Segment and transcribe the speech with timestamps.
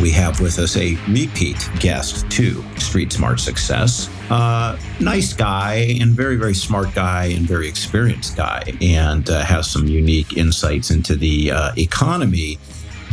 [0.00, 4.10] we have with us a repeat guest to Street Smart Success.
[4.30, 9.70] Uh, nice guy and very, very smart guy and very experienced guy, and uh, has
[9.70, 12.58] some unique insights into the uh, economy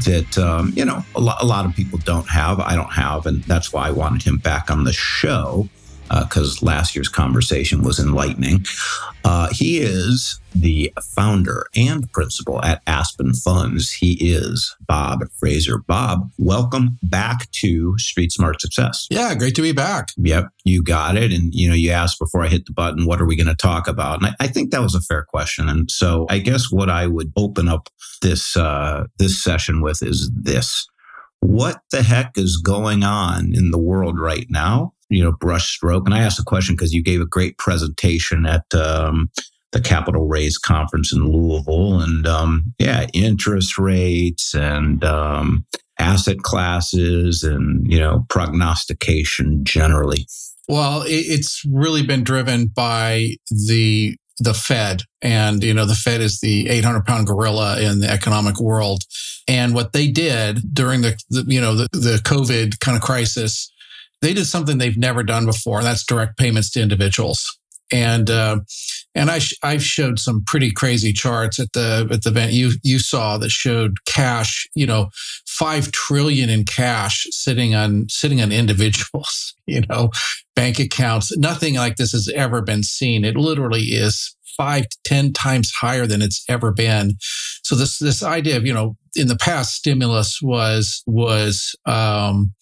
[0.06, 2.60] that, um, you know, a, lo- a lot of people don't have.
[2.60, 3.26] I don't have.
[3.26, 5.70] And that's why I wanted him back on the show
[6.10, 8.66] because uh, last year's conversation was enlightening.
[9.24, 13.92] Uh, he is the founder and principal at Aspen Funds.
[13.92, 15.78] He is Bob Fraser.
[15.78, 19.08] Bob, welcome back to Street Smart Success.
[19.10, 20.10] Yeah, great to be back.
[20.18, 21.32] Yep, you got it.
[21.32, 23.56] And you know, you asked before I hit the button, what are we going to
[23.56, 24.22] talk about?
[24.22, 25.70] And I, I, think that was a fair question.
[25.70, 27.90] And so, I guess what I would open up
[28.22, 30.88] this uh, this session with is this:
[31.40, 34.94] What the heck is going on in the world right now?
[35.14, 38.46] You know, brush stroke And I asked the question because you gave a great presentation
[38.46, 39.30] at um,
[39.72, 45.66] the Capital Raise conference in Louisville, and um, yeah, interest rates and um,
[46.00, 50.28] asset classes, and you know, prognostication generally.
[50.68, 56.40] Well, it's really been driven by the the Fed, and you know, the Fed is
[56.40, 59.04] the 800 pound gorilla in the economic world.
[59.48, 63.73] And what they did during the, the you know the, the COVID kind of crisis
[64.24, 67.46] they did something they've never done before, and that's direct payments to individuals.
[67.92, 68.62] And uh,
[69.14, 72.72] and I sh- I showed some pretty crazy charts at the at the event you
[72.84, 75.10] you saw that showed cash, you know,
[75.46, 80.10] five trillion in cash sitting on sitting on individuals, you know,
[80.56, 81.36] bank accounts.
[81.38, 83.26] Nothing like this has ever been seen.
[83.26, 87.12] It literally is five to ten times higher than it's ever been.
[87.64, 92.54] So this this idea of you know in the past stimulus was was um,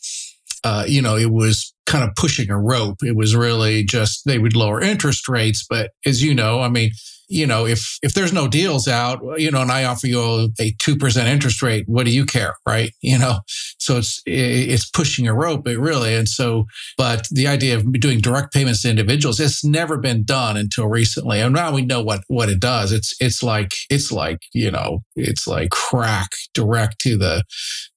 [0.64, 3.00] uh, you know, it was kind of pushing a rope.
[3.04, 5.66] It was really just they would lower interest rates.
[5.68, 6.92] But as you know, I mean,
[7.32, 10.76] you know, if if there's no deals out, you know, and I offer you a
[10.80, 12.92] two percent interest rate, what do you care, right?
[13.02, 13.40] You know,
[13.80, 16.66] so it's it's pushing a rope, but really, and so,
[16.98, 21.40] but the idea of doing direct payments to individuals, it's never been done until recently,
[21.40, 22.92] and now we know what what it does.
[22.92, 27.44] It's it's like it's like you know, it's like crack direct to the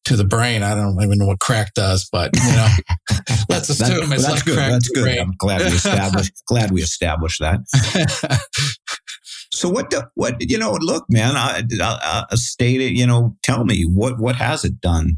[0.04, 0.62] to the brain.
[0.62, 2.68] I don't even know what crack does, but you know,
[3.48, 4.54] let's assume that's, it's that's like good.
[4.54, 4.70] crack.
[4.70, 5.02] That's good.
[5.02, 5.18] Brain.
[5.18, 7.60] I'm glad we established glad we established that.
[9.54, 9.90] So what?
[9.90, 10.76] The, what you know?
[10.80, 11.36] Look, man.
[11.36, 12.92] I, I, I state it.
[12.92, 15.16] You know, tell me what what has it done?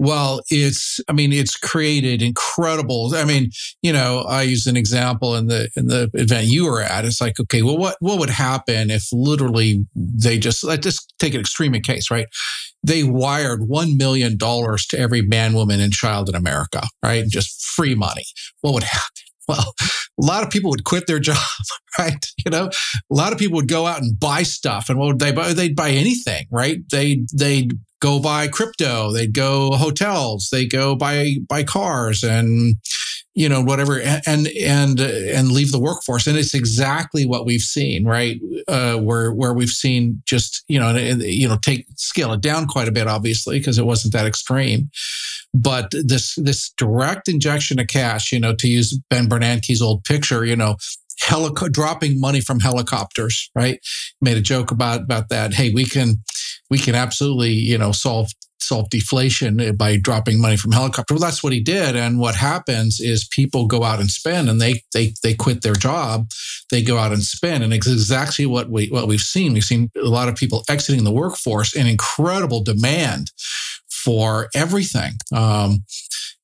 [0.00, 3.14] Well, it's, I mean, it's created incredible.
[3.14, 3.50] I mean,
[3.82, 7.04] you know, I used an example in the, in the event you were at.
[7.04, 11.34] It's like, okay, well, what, what would happen if literally they just, let's just take
[11.34, 12.28] an extreme case, right?
[12.82, 17.28] They wired $1 million to every man, woman, and child in America, right?
[17.28, 18.24] Just free money.
[18.62, 19.19] What would happen?
[19.50, 19.74] Well,
[20.22, 21.36] a lot of people would quit their job,
[21.98, 22.24] right?
[22.44, 25.18] You know, a lot of people would go out and buy stuff, and what would
[25.18, 25.52] they buy?
[25.52, 26.78] They'd buy anything, right?
[26.90, 32.76] They they'd go buy crypto, they'd go hotels, they'd go buy buy cars, and
[33.34, 36.28] you know whatever, and and and leave the workforce.
[36.28, 38.40] And it's exactly what we've seen, right?
[38.68, 42.88] Uh, where where we've seen just you know you know take scale it down quite
[42.88, 44.90] a bit, obviously, because it wasn't that extreme
[45.52, 50.44] but this this direct injection of cash, you know, to use Ben Bernanke's old picture,
[50.44, 50.76] you know,
[51.22, 53.80] helico- dropping money from helicopters, right?
[54.20, 55.54] Made a joke about about that.
[55.54, 56.22] Hey, we can
[56.70, 58.30] we can absolutely, you know, solve
[58.62, 61.14] solve deflation by dropping money from helicopter.
[61.14, 61.96] Well, that's what he did.
[61.96, 65.74] And what happens is people go out and spend and they they they quit their
[65.74, 66.30] job,
[66.70, 67.64] they go out and spend.
[67.64, 69.54] And it's exactly what we what we've seen.
[69.54, 73.32] We've seen a lot of people exiting the workforce and incredible demand
[74.04, 75.12] for everything.
[75.32, 75.84] Um,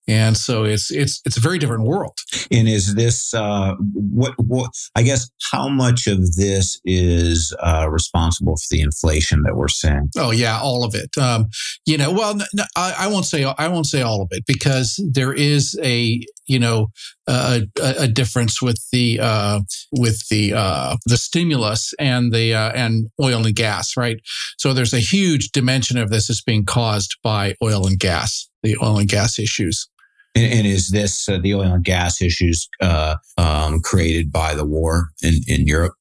[0.09, 2.17] and so it's it's it's a very different world.
[2.51, 8.57] And is this uh, what what I guess how much of this is uh, responsible
[8.57, 10.11] for the inflation that we're seeing?
[10.17, 11.17] Oh yeah, all of it.
[11.19, 11.47] Um,
[11.87, 15.01] you know, well, no, I, I, won't say I won't say all of it because
[15.13, 16.89] there is a you know
[17.27, 19.61] a, a difference with the uh,
[19.93, 24.19] with the uh, the stimulus and the uh, and oil and gas, right?
[24.59, 28.77] So there's a huge dimension of this is being caused by oil and gas, the
[28.81, 29.89] oil and gas issues.
[30.37, 34.67] And, and is this uh, the oil and gas issues uh, um, created by the
[34.67, 35.95] war in, in Europe?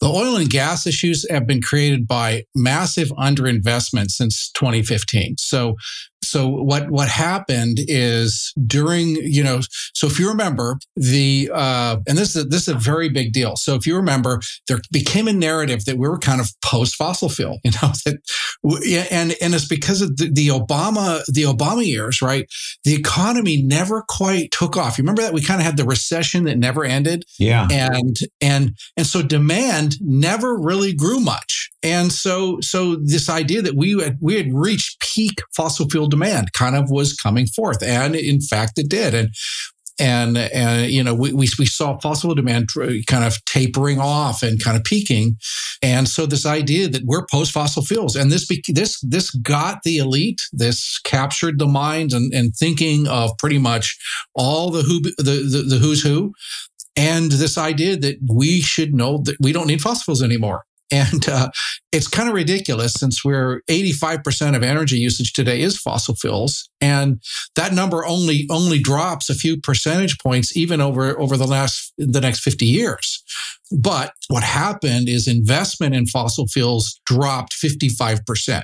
[0.00, 5.36] The oil and gas issues have been created by massive underinvestment since 2015.
[5.38, 5.76] So
[6.26, 9.60] so what what happened is during you know
[9.94, 13.32] so if you remember the uh, and this is a, this is a very big
[13.32, 13.56] deal.
[13.56, 17.28] So if you remember, there became a narrative that we were kind of post fossil
[17.28, 18.18] fuel, you know, that
[19.10, 22.46] and and it's because of the, the Obama the Obama years, right?
[22.84, 24.98] The economy never quite took off.
[24.98, 28.76] You remember that we kind of had the recession that never ended, yeah, and and
[28.96, 31.70] and so demand never really grew much.
[31.84, 36.52] And so, so this idea that we had, we had reached peak fossil fuel demand
[36.54, 37.82] kind of was coming forth.
[37.82, 39.14] And in fact, it did.
[39.14, 39.30] And,
[40.00, 42.70] and, and, you know, we, we, we saw fossil demand
[43.06, 45.36] kind of tapering off and kind of peaking.
[45.82, 49.98] And so this idea that we're post fossil fuels and this, this, this got the
[49.98, 53.96] elite, this captured the minds and, and thinking of pretty much
[54.34, 56.32] all the who, the, the, the who's who
[56.96, 60.64] and this idea that we should know that we don't need fossil fuels anymore.
[60.90, 61.50] And uh,
[61.92, 66.68] it's kind of ridiculous since we're 85% of energy usage today is fossil fuels.
[66.80, 67.22] And
[67.56, 72.20] that number only, only drops a few percentage points even over, over the last, the
[72.20, 73.22] next 50 years.
[73.72, 78.62] But what happened is investment in fossil fuels dropped 55%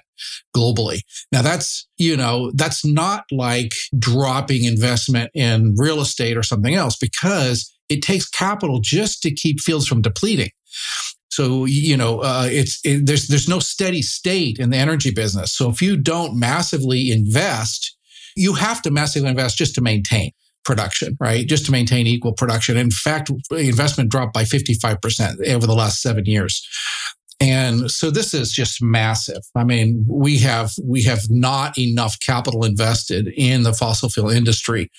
[0.54, 1.00] globally.
[1.32, 6.96] Now that's, you know, that's not like dropping investment in real estate or something else
[6.96, 10.50] because it takes capital just to keep fields from depleting.
[11.30, 15.52] So you know, uh, it's it, there's there's no steady state in the energy business.
[15.52, 17.96] So if you don't massively invest,
[18.36, 20.32] you have to massively invest just to maintain
[20.64, 21.46] production, right?
[21.46, 22.76] Just to maintain equal production.
[22.76, 26.66] In fact, investment dropped by 55% over the last seven years.
[27.40, 29.42] And so this is just massive.
[29.56, 34.90] I mean, we have we have not enough capital invested in the fossil fuel industry,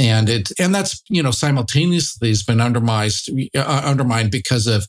[0.00, 3.12] and it and that's you know simultaneously has been undermined
[3.54, 4.86] uh, undermined because of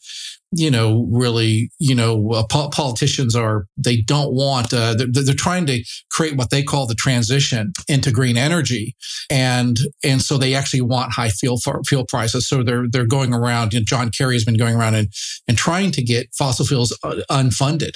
[0.55, 5.33] you know, really, you know, uh, po- politicians are, they don't want, uh, they're, they're,
[5.33, 8.95] trying to create what they call the transition into green energy.
[9.29, 11.57] And, and so they actually want high fuel,
[11.87, 12.47] fuel prices.
[12.47, 15.07] So they're, they're going around, you know, John Kerry has been going around and,
[15.47, 17.93] and trying to get fossil fuels uh, unfunded.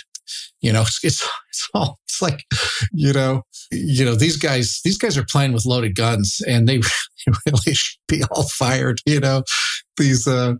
[0.62, 2.44] You know, it's, it's, it's all, it's like,
[2.92, 6.78] you know, you know, these guys, these guys are playing with loaded guns and they
[7.46, 9.44] really should be all fired, you know,
[9.98, 10.56] these, uh,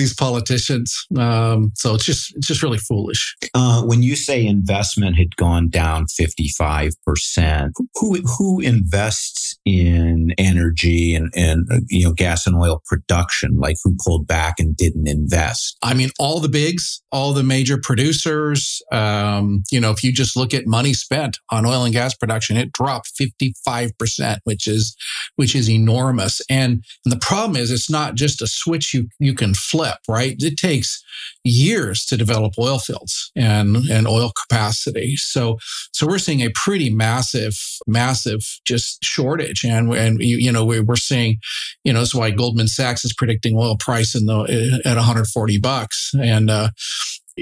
[0.00, 1.06] these politicians.
[1.16, 3.36] Um, so it's just it's just really foolish.
[3.54, 10.34] Uh, when you say investment had gone down fifty five percent, who who invests in
[10.38, 13.58] energy and and you know gas and oil production?
[13.58, 15.76] Like who pulled back and didn't invest?
[15.82, 18.80] I mean, all the bigs, all the major producers.
[18.92, 22.56] Um, you know, if you just look at money spent on oil and gas production,
[22.56, 24.96] it dropped fifty five percent, which is
[25.36, 26.40] which is enormous.
[26.48, 29.98] And, and the problem is, it's not just a switch you you can flip flip,
[30.08, 30.36] right?
[30.38, 31.02] It takes
[31.44, 35.16] years to develop oil fields and, and oil capacity.
[35.16, 35.58] So,
[35.92, 39.64] so we're seeing a pretty massive, massive just shortage.
[39.64, 41.38] And, and you, you know, we're seeing,
[41.84, 46.12] you know, that's why Goldman Sachs is predicting oil price in the, at 140 bucks.
[46.20, 46.70] And, uh,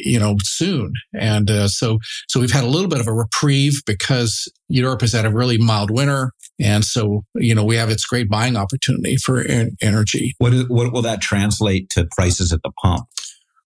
[0.05, 0.93] you know soon.
[1.15, 1.99] And uh, so
[2.29, 5.59] so we've had a little bit of a reprieve because Europe has had a really
[5.59, 6.33] mild winter.
[6.61, 9.45] And so you know we have its great buying opportunity for
[9.81, 10.35] energy.
[10.39, 13.07] What, is, what will that translate to prices at the pump?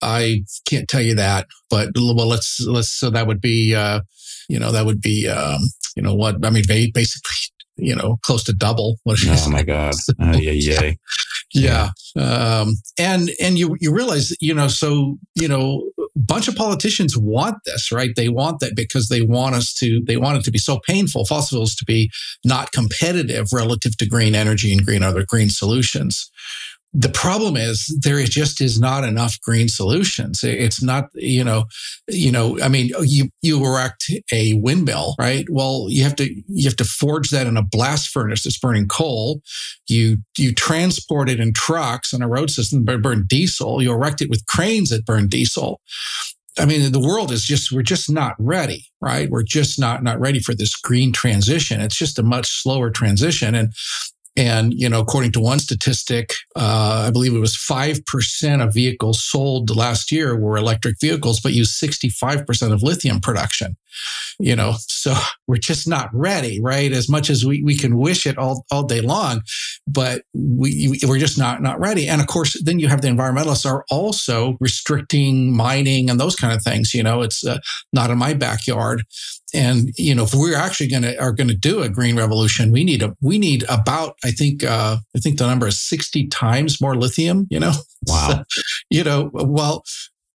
[0.03, 4.01] I can't tell you that but well let's let's so that would be uh
[4.49, 5.61] you know that would be um
[5.97, 7.37] you know what I mean basically
[7.77, 9.95] you know close to double what oh my god.
[10.21, 10.93] Uh, yeah yeah.
[11.55, 11.91] Yeah.
[12.17, 17.57] Um and and you you realize you know so you know bunch of politicians want
[17.65, 18.11] this, right?
[18.17, 21.25] They want that because they want us to, they want it to be so painful,
[21.25, 22.11] fossil fuels to be
[22.45, 26.31] not competitive relative to green energy and green other green solutions.
[26.95, 30.45] The problem is there just is not enough green solutions.
[30.45, 31.65] It's not, you know,
[32.07, 35.47] you know, I mean, oh, you, you erect a windmill, right?
[35.49, 38.89] Well, you have to, you have to forge that in a blast furnace that's burning
[38.89, 39.41] coal.
[39.89, 43.83] You, you transport it in trucks on a road system that burn diesel.
[43.83, 45.81] You erect it with cranes that burn diesel.
[46.59, 49.31] I mean, the world is just, we're just not ready, right?
[49.31, 51.81] We're just not, not ready for this green transition.
[51.81, 53.55] It's just a much slower transition.
[53.55, 53.73] And
[54.35, 59.23] and, you know, according to one statistic, uh, I believe it was 5% of vehicles
[59.23, 63.77] sold last year were electric vehicles, but used 65% of lithium production.
[64.39, 65.15] You know, so
[65.47, 66.93] we're just not ready, right?
[66.93, 69.43] As much as we, we can wish it all, all day long,
[69.87, 72.09] but we, we're just not, not ready.
[72.09, 76.55] And of course, then you have the environmentalists are also restricting mining and those kind
[76.55, 76.95] of things.
[76.95, 77.59] You know, it's uh,
[77.93, 79.05] not in my backyard
[79.55, 82.73] and you know if we're actually going to are going to do a green revolution
[82.73, 86.29] we need a we need about i think uh i think the number is 60
[86.29, 87.73] times more lithium you know
[88.07, 89.85] wow so, you know well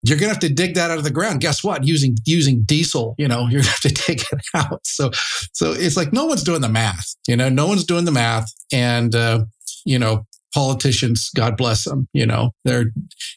[0.04, 1.42] you're going to have to dig that out of the ground.
[1.42, 1.84] Guess what?
[1.84, 4.86] Using using diesel, you know, you're going to have to take it out.
[4.86, 5.12] So
[5.54, 7.16] so it's like no one's doing the math.
[7.28, 9.46] You know, no one's doing the math, and uh,
[9.86, 12.86] you know, politicians, God bless them, you know, they're,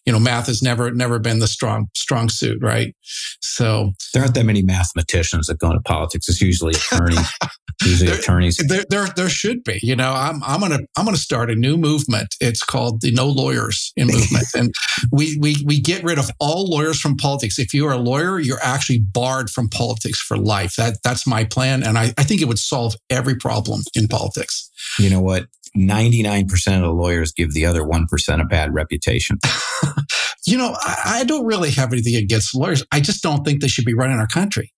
[0.06, 2.94] you know, math has never, never been the strong, strong suit, right?
[3.40, 6.28] So there aren't that many mathematicians that go into politics.
[6.28, 7.28] It's usually attorneys.
[7.82, 8.56] usually there, attorneys.
[8.56, 9.80] There, there, there should be.
[9.82, 12.34] You know, I'm, I'm gonna, I'm gonna start a new movement.
[12.40, 14.74] It's called the No Lawyers in Movement, and
[15.12, 17.58] we, we, we get rid of all lawyers from politics.
[17.58, 20.76] If you are a lawyer, you're actually barred from politics for life.
[20.76, 24.70] That, that's my plan, and I, I think it would solve every problem in politics.
[24.98, 25.46] You know what?
[25.76, 29.38] 99% of the lawyers give the other 1% a bad reputation.
[30.46, 32.84] you know, I, I, don't really have anything against lawyers.
[32.90, 34.72] I just don't think they should be running our country.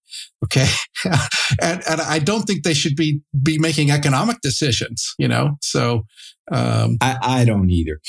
[0.44, 0.68] Okay.
[1.62, 5.56] and, and I don't think they should be, be making economic decisions, you know?
[5.62, 6.02] So,
[6.50, 8.00] um, I, I, don't either.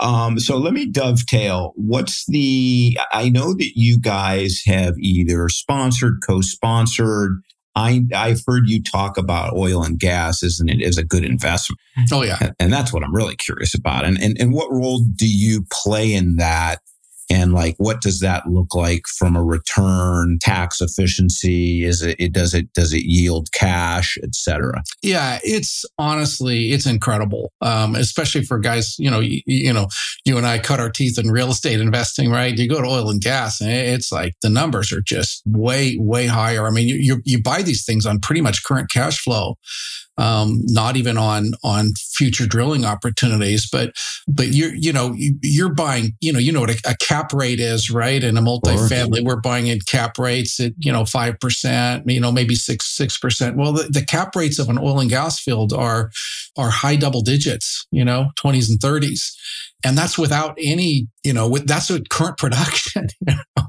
[0.00, 1.72] Um, so let me dovetail.
[1.76, 7.42] What's the, I know that you guys have either sponsored, co sponsored,
[7.74, 11.80] I, I've heard you talk about oil and gas, isn't it, as a good investment?
[12.12, 12.36] Oh, yeah.
[12.40, 14.04] And, and that's what I'm really curious about.
[14.04, 16.80] And, and, and what role do you play in that
[17.32, 21.84] and like what does that look like from a return tax efficiency?
[21.84, 27.52] Is it, it does it does it yield cash etc yeah it's honestly it's incredible.
[27.60, 29.86] Um, especially for guys you know you, you, know
[30.24, 32.56] you and i cut our teeth in real estate investing right?
[32.56, 36.26] You go to oil and gas and it's like the numbers are just way way
[36.26, 36.66] higher.
[36.66, 39.56] I mean you, you, you buy these things on pretty much current cash flow
[40.22, 43.68] um, not even on on future drilling opportunities.
[43.68, 43.94] But
[44.28, 47.32] but you're you know you, are buying you know you know what a, a, cap
[47.32, 51.40] rate is right in a multifamily we're buying in cap rates at you know five
[51.40, 53.56] percent you know maybe six six percent.
[53.56, 56.10] Well the, the cap rates of an oil and gas field are
[56.56, 59.36] are high double digits you know twenties and thirties
[59.84, 63.62] and that's without any you know with, that's with current production you know?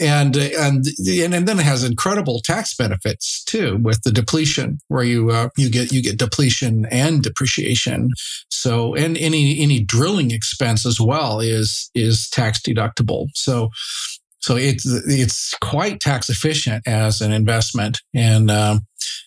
[0.00, 5.30] And and and then it has incredible tax benefits too with the depletion where you
[5.30, 8.10] uh, you get you get depletion and depreciation.
[8.50, 13.28] So and any any drilling expense as well is is tax deductible.
[13.34, 13.70] So
[14.44, 18.02] so it's it's quite tax efficient as an investment.
[18.14, 18.80] And um,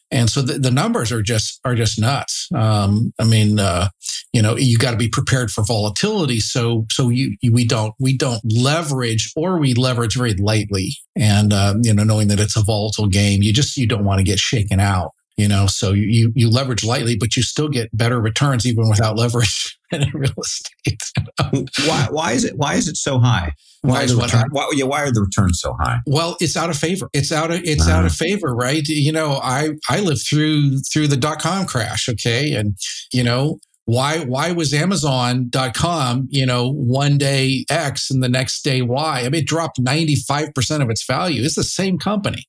[0.10, 2.48] and so the, the numbers are just are just nuts.
[2.56, 3.90] Um, I mean, uh,
[4.32, 6.40] you know, you got to be prepared for volatility.
[6.40, 11.52] So so you, you, we don't we don't leverage or we leverage very lightly, and
[11.52, 14.24] uh, you know, knowing that it's a volatile game, you just you don't want to
[14.24, 15.12] get shaken out.
[15.38, 19.18] You know, so you you leverage lightly, but you still get better returns even without
[19.18, 21.04] leverage in real estate.
[21.86, 23.54] why why is it why is it so high?
[23.84, 26.00] Why, is return, why, yeah, why are the returns so high?
[26.08, 27.08] Well, it's out of favor.
[27.14, 28.00] It's out of it's uh-huh.
[28.00, 28.86] out of favor, right?
[28.88, 32.76] You know, I I lived through through the dot com crash, okay, and
[33.14, 38.82] you know why why was amazon.com you know one day x and the next day
[38.82, 39.22] y?
[39.22, 41.42] I mean it dropped 95% of its value.
[41.42, 42.44] It's the same company.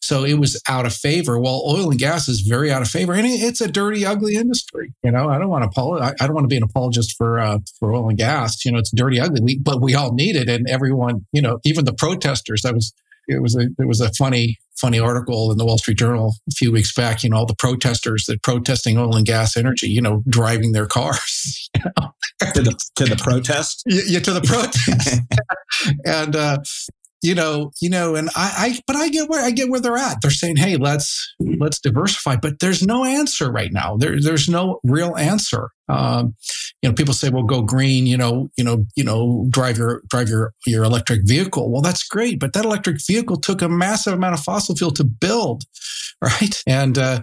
[0.00, 1.38] So it was out of favor.
[1.38, 4.94] Well oil and gas is very out of favor and it's a dirty ugly industry
[5.04, 5.28] you know?
[5.28, 7.92] I don't want to apologize i don't want to be an apologist for uh, for
[7.92, 8.78] oil and gas you know?
[8.78, 9.42] It's dirty ugly.
[9.42, 12.94] We, but we all need it and everyone you know even the protesters i was
[13.28, 16.52] it was a it was a funny funny article in the Wall Street Journal a
[16.52, 17.22] few weeks back.
[17.22, 19.88] You know, all the protesters that protesting oil and gas energy.
[19.88, 22.14] You know, driving their cars you know?
[22.54, 23.82] to the to the protest.
[23.86, 25.20] Yeah, yeah to the protest.
[26.06, 26.58] and uh,
[27.22, 29.96] you know, you know, and I, I, but I get where I get where they're
[29.96, 30.18] at.
[30.22, 33.96] They're saying, "Hey, let's let's diversify," but there's no answer right now.
[33.96, 35.70] There, there's no real answer.
[35.88, 36.34] Um,
[36.80, 40.02] you know, people say, "Well, go green." You know, you know, you know, drive your
[40.08, 41.72] drive your your electric vehicle.
[41.72, 45.04] Well, that's great, but that electric vehicle took a massive amount of fossil fuel to
[45.04, 45.64] build,
[46.22, 46.62] right?
[46.68, 47.22] And uh,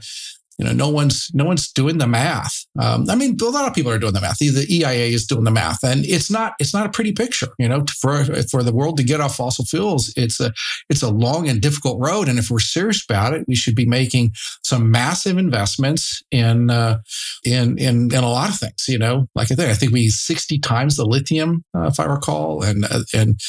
[0.58, 2.66] you know, no one's no one's doing the math.
[2.80, 4.38] Um, I mean, a lot of people are doing the math.
[4.38, 7.48] The EIA is doing the math, and it's not it's not a pretty picture.
[7.60, 10.54] You know, for for the world to get off fossil fuels, it's a
[10.90, 12.30] it's a long and difficult road.
[12.30, 14.32] And if we're serious about it, we should be making
[14.64, 17.00] some massive investments in uh,
[17.44, 18.86] in, in in a lot of things.
[18.88, 22.06] You know, like I think I think we sixty times the lithium, uh, if I
[22.06, 23.40] recall, and uh, and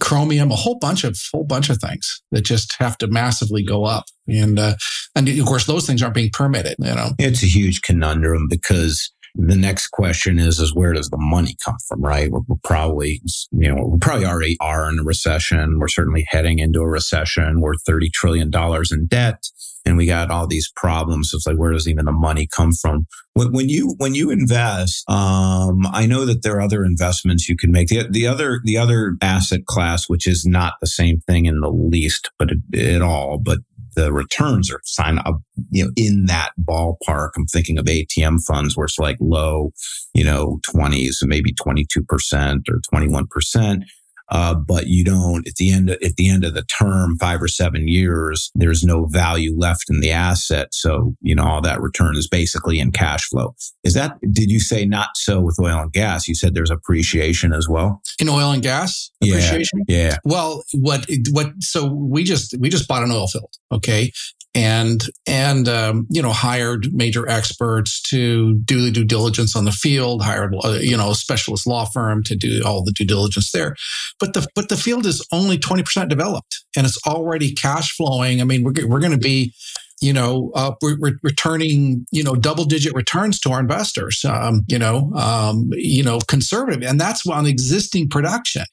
[0.00, 3.84] chromium, a whole bunch of whole bunch of things that just have to massively go
[3.84, 4.04] up.
[4.26, 4.76] And uh,
[5.14, 6.76] and of course, those things aren't being permitted.
[6.78, 11.18] You know, it's a huge conundrum because the next question is is where does the
[11.18, 13.20] money come from right we're, we're, probably
[13.52, 17.60] you know we probably already are in a recession we're certainly heading into a recession
[17.60, 19.44] we're 30 trillion dollars in debt
[19.88, 21.32] and we got all these problems.
[21.32, 23.06] it's like, where does even the money come from?
[23.32, 27.56] When, when you when you invest, um, I know that there are other investments you
[27.56, 27.88] can make.
[27.88, 31.70] The, the other the other asset class, which is not the same thing in the
[31.70, 33.58] least, but at all, but
[33.94, 35.40] the returns are sign up,
[35.70, 37.30] you know, in that ballpark.
[37.36, 39.72] I'm thinking of ATM funds where it's like low,
[40.14, 43.82] you know, 20s, maybe 22% or 21%.
[44.30, 47.42] Uh, but you don't at the end of, at the end of the term, five
[47.42, 50.68] or seven years, there's no value left in the asset.
[50.72, 53.54] So you know all that return is basically in cash flow.
[53.84, 54.18] Is that?
[54.32, 56.28] Did you say not so with oil and gas?
[56.28, 59.84] You said there's appreciation as well in oil and gas appreciation.
[59.88, 59.96] Yeah.
[59.96, 60.16] yeah.
[60.24, 61.52] Well, what what?
[61.60, 63.52] So we just we just bought an oil field.
[63.72, 64.12] Okay,
[64.58, 69.70] and and um, you know hired major experts to do the due diligence on the
[69.70, 73.52] field hired uh, you know a specialist law firm to do all the due diligence
[73.52, 73.76] there.
[74.18, 78.40] But the but the field is only 20% developed and it's already cash flowing.
[78.40, 79.54] I mean we're, we're going to be
[80.00, 84.78] you know, uh, we're, returning, you know, double digit returns to our investors, um, you
[84.78, 86.82] know, um, you know, conservative.
[86.82, 88.64] And that's on existing production.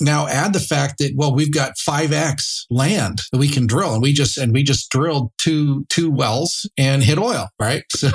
[0.00, 4.02] Now add the fact that, well, we've got 5X land that we can drill and
[4.02, 7.84] we just, and we just drilled two, two wells and hit oil, right?
[7.98, 8.10] So,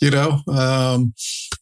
[0.00, 1.12] you know, um,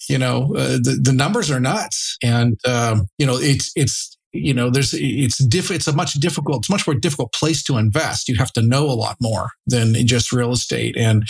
[0.09, 2.19] you know, uh, the, the numbers are nuts.
[2.23, 6.59] And, um, you know, it's, it's, you know, there's it's diff, it's a much difficult,
[6.59, 8.29] it's much more difficult place to invest.
[8.29, 11.25] You have to know a lot more than just real estate, and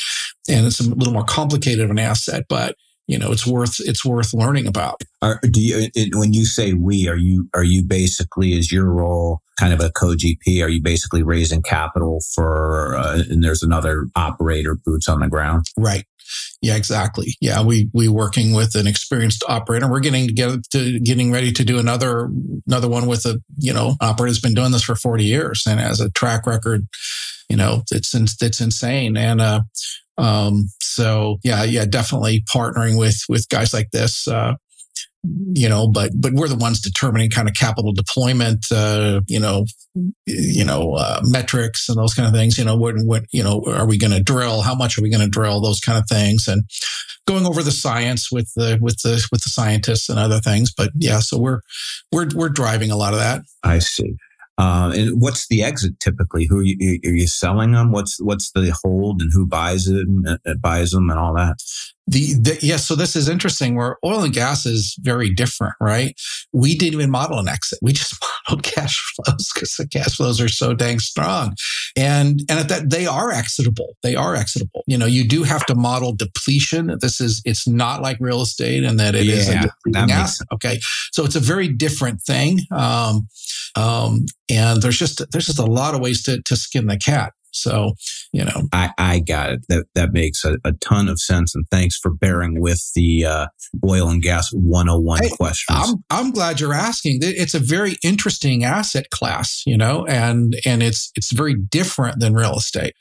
[0.49, 4.05] and it's a little more complicated of an asset, but you know, it's worth it's
[4.05, 5.03] worth learning about.
[5.23, 9.41] Are, do you when you say we are you are you basically is your role
[9.59, 10.63] kind of a co-GP?
[10.63, 15.67] Are you basically raising capital for uh, and there's another operator boots on the ground?
[15.77, 16.05] Right.
[16.63, 17.37] Yeah, exactly.
[17.41, 19.91] Yeah, we we working with an experienced operator.
[19.91, 22.31] We're getting together to getting ready to do another
[22.67, 25.79] another one with a you know operator has been doing this for forty years and
[25.81, 26.87] has a track record.
[27.49, 29.17] You know, it's it's insane.
[29.17, 29.63] And uh,
[30.19, 34.27] um, so yeah, yeah, definitely partnering with with guys like this.
[34.27, 34.55] Uh,
[35.25, 39.65] you know, but but we're the ones determining kind of capital deployment, uh, you know,
[40.27, 42.59] you know, uh, metrics and those kind of things.
[42.59, 44.63] You know, what what you know, are we going to drill?
[44.63, 45.61] How much are we going to drill?
[45.61, 46.65] Those kind of things, and
[47.27, 50.73] going over the science with the with the with the scientists and other things.
[50.73, 51.61] But yeah, so we're
[52.13, 53.43] we're we're driving a lot of that.
[53.63, 54.17] I see.
[54.59, 56.47] Uh, and what's the exit typically?
[56.47, 57.93] Who are you, are you selling them?
[57.93, 61.57] What's what's the hold and who buys it, and, uh, buys them, and all that?
[62.09, 63.75] The, the yeah, so this is interesting.
[63.75, 66.15] Where oil and gas is very different, right?
[66.53, 67.81] We didn't even model an exit.
[67.83, 68.15] We just
[68.49, 71.57] modeled cash flows because the cash flows are so dang strong,
[71.97, 73.97] and and at that they are exitable.
[74.03, 74.85] They are exitable.
[74.87, 76.97] You know, you do have to model depletion.
[77.01, 80.47] This is it's not like real estate, and that it yeah, is a asset.
[80.53, 80.79] Okay,
[81.13, 82.61] so it's a very different thing.
[82.71, 83.27] Um,
[83.77, 87.33] um, and there's just there's just a lot of ways to to skin the cat.
[87.57, 87.95] So,
[88.33, 89.61] you know, I, I got it.
[89.69, 91.55] That that makes a, a ton of sense.
[91.55, 93.47] And thanks for bearing with the uh,
[93.85, 95.79] oil and gas 101 hey, questions.
[95.79, 97.19] I'm I'm glad you're asking.
[97.23, 102.35] It's a very interesting asset class, you know, and and it's it's very different than
[102.35, 102.95] real estate.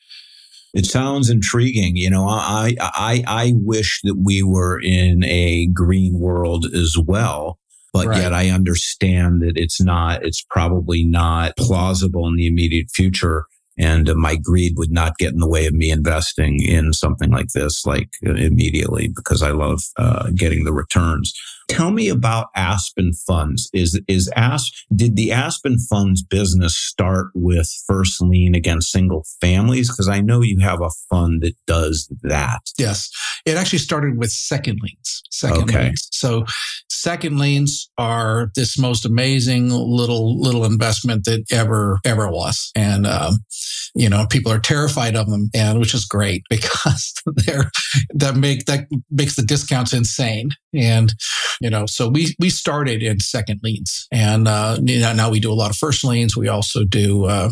[0.73, 1.95] It sounds intriguing.
[1.95, 7.59] You know, I I I wish that we were in a green world as well
[7.95, 8.23] but right.
[8.23, 13.45] yet I understand that it's not, it's probably not plausible in the immediate future.
[13.77, 17.31] And uh, my greed would not get in the way of me investing in something
[17.31, 21.33] like this, like uh, immediately, because I love uh, getting the returns.
[21.67, 23.69] Tell me about Aspen Funds.
[23.73, 29.89] Is is Asp did the Aspen Funds business start with first lien against single families?
[29.89, 32.61] Because I know you have a fund that does that.
[32.77, 33.09] Yes,
[33.45, 35.23] it actually started with second liens.
[35.31, 35.83] Second okay.
[35.83, 36.07] liens.
[36.11, 36.45] So
[36.89, 43.35] second liens are this most amazing little little investment that ever ever was, and um,
[43.93, 47.69] you know people are terrified of them, and which is great because they're
[48.13, 51.13] that make that makes the discounts insane, and
[51.61, 55.55] you know, so we we started in second liens, and uh, now we do a
[55.55, 56.35] lot of first liens.
[56.35, 57.51] We also do uh,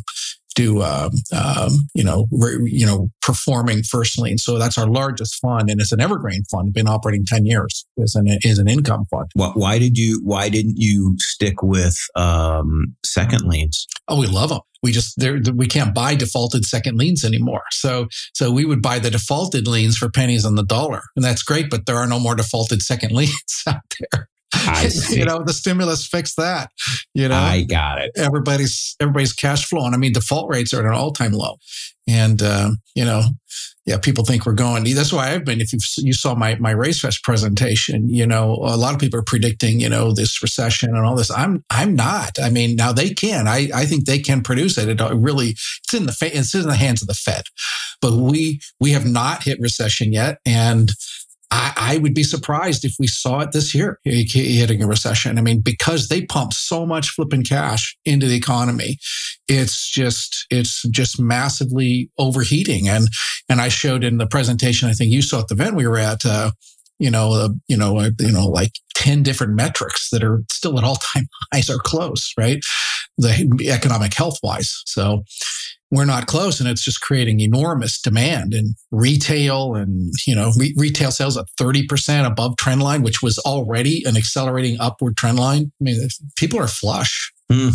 [0.53, 4.37] do uh, um, you know re, you know performing first lien.
[4.37, 6.73] So that's our largest fund, and it's an evergreen fund.
[6.73, 7.85] Been operating ten years.
[7.97, 9.29] is an is an income fund.
[9.35, 13.87] Why did you Why didn't you stick with um, second liens?
[14.07, 14.61] Oh, we love them.
[14.81, 15.17] We just
[15.55, 17.63] we can't buy defaulted second liens anymore.
[17.71, 21.43] So so we would buy the defaulted liens for pennies on the dollar, and that's
[21.43, 21.69] great.
[21.69, 24.29] But there are no more defaulted second liens out there.
[25.09, 26.69] You know, the stimulus fixed that.
[27.13, 28.11] You know, I got it.
[28.15, 29.93] Everybody's everybody's cash flowing.
[29.93, 31.57] I mean, default rates are at an all time low,
[32.07, 33.23] and uh, you know,
[33.85, 34.83] yeah, people think we're going.
[34.95, 35.59] That's why I've been.
[35.59, 39.23] If you you saw my my RaiseFest presentation, you know, a lot of people are
[39.23, 41.29] predicting, you know, this recession and all this.
[41.29, 42.39] I'm I'm not.
[42.41, 43.47] I mean, now they can.
[43.47, 44.89] I I think they can produce it.
[44.89, 47.43] It really it's in the it's in the hands of the Fed,
[48.01, 50.91] but we we have not hit recession yet, and
[51.53, 55.37] I, I, would be surprised if we saw it this year hitting a recession.
[55.37, 58.97] I mean, because they pump so much flipping cash into the economy,
[59.47, 62.89] it's just it's just massively overheating.
[62.89, 63.07] And
[63.49, 65.99] and I showed in the presentation, I think you saw at the event we were
[65.99, 66.25] at.
[66.25, 66.51] Uh,
[67.03, 70.77] you know, uh, you know, uh, you know, like 10 different metrics that are still
[70.77, 72.63] at all time highs or close, right?
[73.17, 74.81] The economic health wise.
[74.85, 75.23] So
[75.91, 80.73] we're not close and it's just creating enormous demand in retail and, you know, re-
[80.77, 85.73] retail sales at 30% above trend line, which was already an accelerating upward trend line.
[85.81, 87.33] I mean, people are flush.
[87.51, 87.69] Hmm.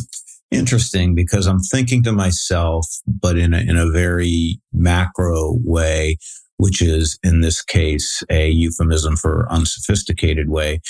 [0.50, 6.16] Interesting because I'm thinking to myself, but in a, in a very macro way,
[6.58, 10.80] which is in this case a euphemism for unsophisticated way.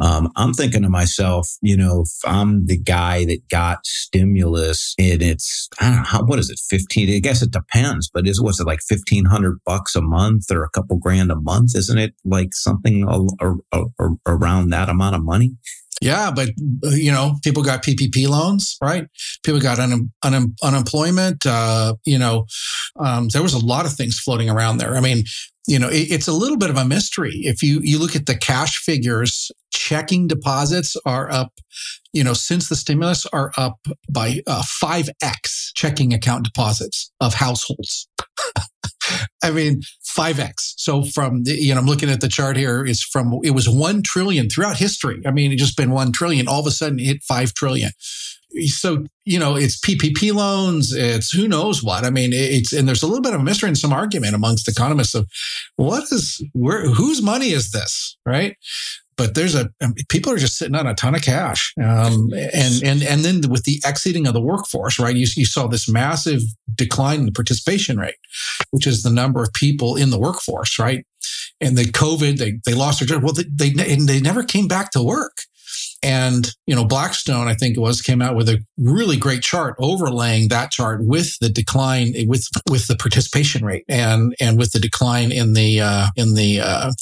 [0.00, 5.22] Um, I'm thinking to myself, you know, if I'm the guy that got stimulus and
[5.22, 7.10] it's, I don't know, how, what is it, 15?
[7.10, 10.70] I guess it depends, but is, what's it like 1500 bucks a month or a
[10.70, 11.76] couple grand a month?
[11.76, 15.56] Isn't it like something a, a, a, around that amount of money?
[16.00, 16.50] Yeah, but
[16.84, 19.06] uh, you know, people got PPP loans, right?
[19.42, 21.44] People got un, un, unemployment.
[21.44, 22.46] Uh, you know,
[22.98, 24.96] um, there was a lot of things floating around there.
[24.96, 25.24] I mean,
[25.66, 27.34] you know, it, it's a little bit of a mystery.
[27.42, 31.52] If you you look at the cash figures, checking deposits are up.
[32.12, 33.78] You know, since the stimulus are up
[34.10, 38.08] by uh, five x checking account deposits of households.
[39.42, 39.80] I mean,
[40.18, 40.74] 5x.
[40.76, 43.68] So from the, you know, I'm looking at the chart here is from, it was
[43.68, 45.22] 1 trillion throughout history.
[45.24, 46.48] I mean, it just been 1 trillion.
[46.48, 47.90] All of a sudden hit 5 trillion.
[48.66, 50.92] So, you know, it's PPP loans.
[50.92, 52.04] It's who knows what.
[52.04, 54.68] I mean, it's, and there's a little bit of a mystery and some argument amongst
[54.68, 55.28] economists of
[55.76, 58.16] what is, where, whose money is this?
[58.24, 58.56] Right
[59.18, 59.68] but there's a
[60.08, 63.64] people are just sitting on a ton of cash um, and and and then with
[63.64, 66.40] the exiting of the workforce right you, you saw this massive
[66.74, 68.14] decline in the participation rate
[68.70, 71.04] which is the number of people in the workforce right
[71.60, 74.90] and the covid they, they lost their job well they, they, they never came back
[74.92, 75.36] to work
[76.02, 79.74] and you know blackstone i think it was came out with a really great chart
[79.78, 84.78] overlaying that chart with the decline with with the participation rate and and with the
[84.78, 86.92] decline in the uh, in the uh,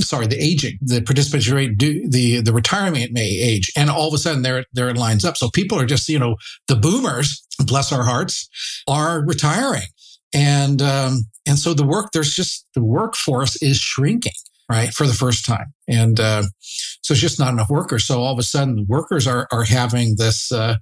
[0.00, 4.14] sorry, the aging, the participation rate, do, the the retirement may age, and all of
[4.14, 5.36] a sudden there there it lines up.
[5.36, 8.48] So people are just you know the boomers, bless our hearts,
[8.86, 9.88] are retiring,
[10.32, 14.32] and um, and so the work there's just the workforce is shrinking
[14.70, 18.06] right for the first time, and uh, so it's just not enough workers.
[18.06, 20.76] So all of a sudden, workers are are having this uh,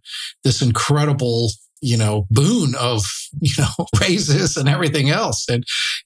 [0.45, 1.51] this incredible
[1.83, 3.03] you know, boon of,
[3.41, 5.49] you know, raises and everything else.
[5.49, 5.65] And,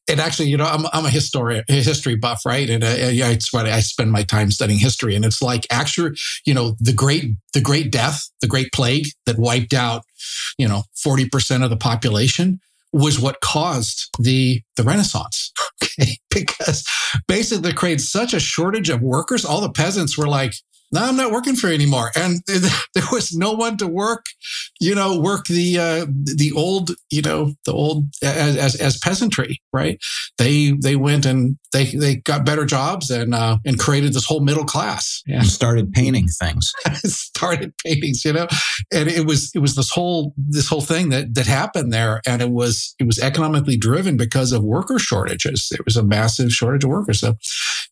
[0.09, 2.69] and actually, you know, I'm, I'm a historian, a history buff, right?
[2.69, 3.71] And uh, yeah, it's funny.
[3.71, 7.61] I spend my time studying history and it's like actually, you know, the great, the
[7.61, 10.03] great death, the great plague that wiped out,
[10.59, 12.61] you know, 40% of the population
[12.93, 15.53] was what caused the, the Renaissance.
[15.83, 16.19] Okay.
[16.31, 16.87] Because
[17.27, 19.45] basically they created such a shortage of workers.
[19.47, 20.53] All the peasants were like,
[20.93, 22.11] no, I'm not working for you anymore.
[22.17, 24.27] And there was no one to work,
[24.81, 29.61] you know, work the, uh, the old, you know, the old as, as, as, peasantry,
[29.73, 29.99] right?
[30.39, 34.41] They, they went and they, they got better jobs and, uh, and created this whole
[34.41, 35.23] middle class.
[35.27, 35.39] Yeah.
[35.39, 36.73] And started painting things.
[37.05, 38.49] started paintings, you know,
[38.93, 42.21] and it was, it was this whole, this whole thing that, that happened there.
[42.27, 45.69] And it was, it was economically driven because of worker shortages.
[45.71, 47.21] There was a massive shortage of workers.
[47.21, 47.35] So,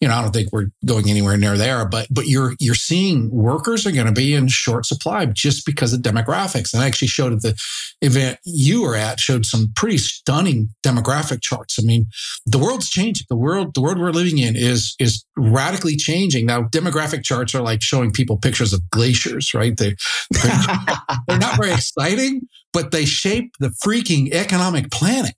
[0.00, 3.30] you know, I don't think we're going anywhere near there, but, but you're, you're seeing
[3.30, 6.72] workers are going to be in short supply just because of demographics.
[6.72, 7.56] And I actually showed at the
[8.00, 11.78] event you were at, showed some pretty stunning demographic charts.
[11.80, 12.06] I mean,
[12.46, 13.26] the world's changing.
[13.28, 16.46] The world, the world we're living in is, is radically changing.
[16.46, 19.76] Now, demographic charts are like showing people pictures of glaciers, right?
[19.76, 19.94] They,
[20.30, 20.60] they're,
[21.28, 25.36] they're not very exciting, but they shape the freaking economic planet,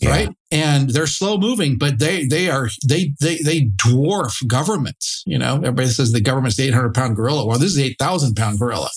[0.00, 0.10] yeah.
[0.10, 0.28] right?
[0.50, 5.22] And they're slow moving, but they they are they they they dwarf governments.
[5.26, 7.46] You know, everybody says the government's the eight hundred pound gorilla.
[7.46, 8.90] Well, this is eight thousand pound gorilla.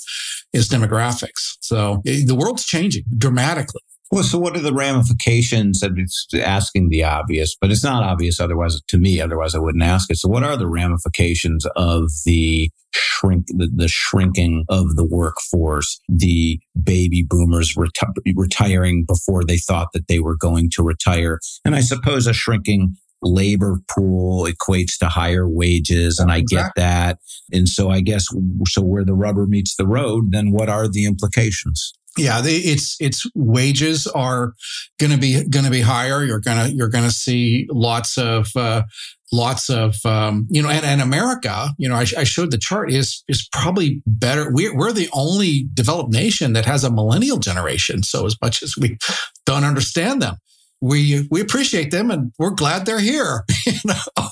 [0.54, 1.58] Is demographics.
[1.60, 3.82] So eh, the world's changing dramatically.
[4.10, 5.84] Well, so what are the ramifications?
[5.84, 9.20] Of it's asking the obvious, but it's not obvious otherwise to me.
[9.20, 10.18] Otherwise, I wouldn't ask it.
[10.18, 16.60] So, what are the ramifications of the shrink, the, the shrinking of the workforce, the
[16.82, 21.82] baby boomers reti- retiring before they thought that they were going to retire, and I
[21.82, 27.18] suppose a shrinking labor pool equates to higher wages and i get that
[27.52, 28.28] and so i guess
[28.68, 33.26] so where the rubber meets the road then what are the implications yeah, it's it's
[33.36, 34.54] wages are
[35.00, 36.24] going to be going to be higher.
[36.24, 38.84] You're gonna you're gonna see lots of uh,
[39.32, 42.92] lots of um, you know, and, and America, you know, I, I, showed the chart
[42.92, 44.52] is is probably better.
[44.52, 48.04] We're we're the only developed nation that has a millennial generation.
[48.04, 48.98] So as much as we
[49.46, 50.38] don't understand them,
[50.82, 53.44] we we appreciate them and we're glad they're here.
[53.66, 54.28] You know.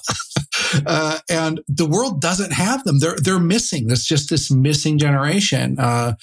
[0.85, 2.99] Uh, and the world doesn't have them.
[2.99, 3.87] They're they're missing.
[3.87, 5.77] There's just this missing generation.
[5.77, 6.13] Uh,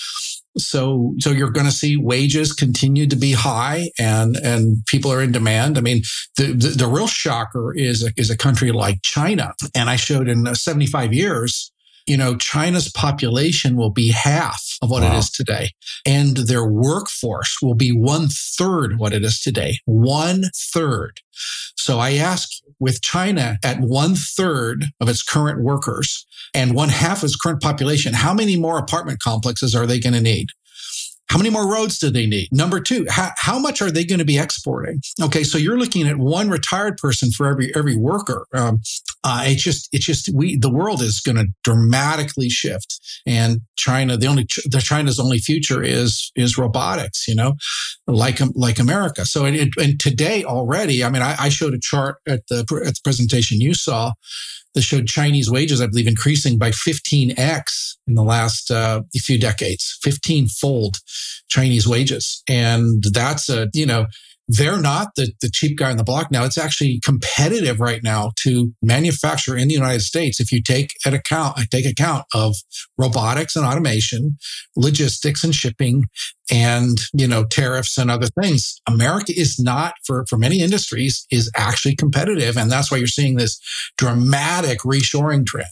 [0.59, 5.23] So, so you're going to see wages continue to be high and, and people are
[5.23, 5.79] in demand.
[5.79, 6.03] I mean,
[6.37, 9.55] the, the, the real shocker is, a, is a country like China.
[9.75, 11.73] And I showed in uh, 75 years,
[12.07, 15.15] you know, China's population will be half of what wow.
[15.15, 15.71] it is today.
[16.07, 19.79] And their workforce will be one third what it is today.
[19.85, 21.21] One third.
[21.77, 22.49] So I ask
[22.83, 27.63] with China at one third of its current workers and one half of its current
[27.63, 30.49] population, how many more apartment complexes are they going to need?
[31.33, 32.49] How many more roads do they need?
[32.53, 35.01] Number two, how, how much are they going to be exporting?
[35.19, 38.47] Okay, so you're looking at one retired person for every every worker.
[38.53, 38.81] Um,
[39.25, 44.19] uh, it's just it's just we the world is going to dramatically shift, and China
[44.19, 47.27] the only the China's only future is is robotics.
[47.27, 47.55] You know,
[48.07, 49.25] like like America.
[49.25, 52.95] So and, and today already, I mean, I, I showed a chart at the at
[52.95, 54.13] the presentation you saw
[54.75, 59.99] that showed Chinese wages, I believe, increasing by 15x in the last uh, few decades,
[60.03, 60.97] 15 fold
[61.49, 62.43] Chinese wages.
[62.49, 64.07] And that's a, you know,
[64.49, 66.45] they're not the, the cheap guy on the block now.
[66.45, 70.41] It's actually competitive right now to manufacture in the United States.
[70.41, 72.57] If you take at account, take account of
[72.99, 74.39] robotics and automation,
[74.77, 76.05] logistics and shipping,
[76.53, 81.51] and you know tariffs and other things america is not for for many industries is
[81.57, 83.61] actually competitive and that's why you're seeing this
[83.97, 85.67] dramatic reshoring trend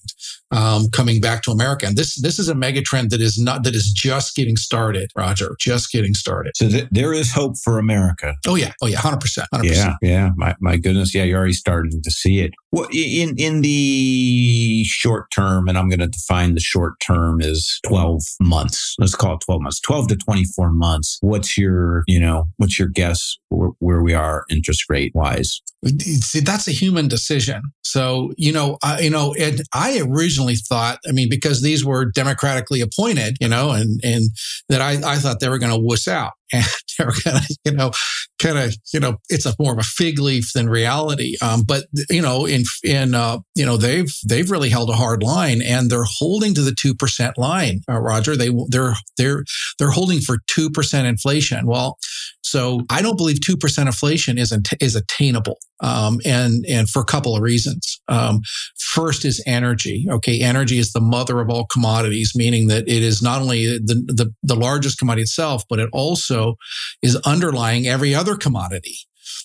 [0.53, 3.65] um, coming back to america and this this is a mega trend that is not
[3.65, 7.79] that is just getting started roger just getting started so th- there is hope for
[7.79, 9.65] america oh yeah oh yeah 100%, 100%.
[9.65, 13.63] yeah yeah my, my goodness yeah you're already starting to see it well, in in
[13.63, 18.95] the short term, and I'm going to define the short term as 12 months.
[18.99, 21.19] Let's call it 12 months, 12 to 24 months.
[21.21, 25.61] What's your, you know, what's your guess where, where we are interest rate wise?
[26.01, 27.63] See, that's a human decision.
[27.83, 32.05] So, you know, I, you know, and I originally thought, I mean, because these were
[32.05, 34.31] democratically appointed, you know, and, and
[34.69, 36.65] that I, I thought they were going to wuss out and
[36.99, 37.91] they're going to, you know,
[38.39, 41.37] kind of, you know, it's a more of a fig leaf than reality.
[41.43, 45.23] Um, but, you know, in, in, uh, you know, they've, they've really held a hard
[45.23, 48.37] line and they're holding to the 2% line, uh, Roger.
[48.37, 49.45] They, they're, they're,
[49.79, 51.67] they're holding for 2% inflation.
[51.67, 51.99] Well,
[52.43, 55.59] so I don't believe 2% inflation is not is attainable.
[55.83, 58.01] Um, and, and for a couple of reasons.
[58.09, 58.41] Um,
[58.77, 60.07] first is energy.
[60.11, 60.41] Okay.
[60.41, 64.35] Energy is the mother of all commodities, meaning that it is not only the, the,
[64.43, 66.57] the largest commodity itself, but it also
[67.03, 68.97] is underlying every other commodity.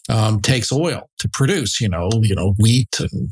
[0.08, 3.30] Um, takes oil to produce, you know, you know, wheat and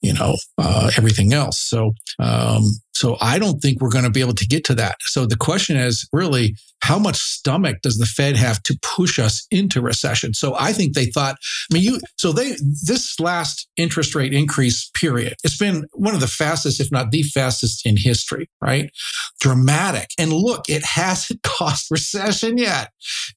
[0.00, 1.58] you know, uh, everything else.
[1.58, 4.96] So, um, so I don't think we're going to be able to get to that.
[5.00, 9.46] So the question is really, how much stomach does the Fed have to push us
[9.50, 10.34] into recession?
[10.34, 11.36] So I think they thought,
[11.70, 16.20] I mean, you, so they, this last interest rate increase period, it's been one of
[16.20, 18.90] the fastest, if not the fastest in history, right?
[19.40, 20.10] Dramatic.
[20.18, 22.90] And look, it hasn't caused recession yet.